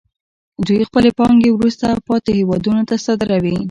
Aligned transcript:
دوی 0.67 0.81
خپلې 0.89 1.09
پانګې 1.19 1.49
وروسته 1.53 1.87
پاتې 2.07 2.31
هېوادونو 2.39 2.81
ته 2.89 2.95
صادروي 3.05 3.55